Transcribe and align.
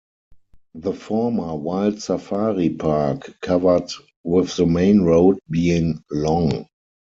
The 0.73 0.93
former 0.95 1.55
Wild 1.55 2.01
Safari 2.01 2.71
park 2.71 3.39
covered 3.39 3.91
with 4.23 4.55
the 4.57 4.65
main 4.65 5.01
road 5.01 5.37
being 5.47 6.03
long. 6.09 6.65